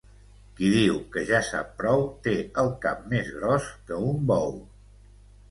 Qui 0.59 0.69
diu 0.75 0.95
que 1.15 1.21
ja 1.31 1.41
sap 1.47 1.69
prou, 1.81 2.01
té 2.29 2.33
el 2.63 2.73
cap 2.87 3.05
més 3.13 3.31
gros 3.37 3.69
que 3.93 4.01
un 4.09 4.27
bou. 4.35 4.59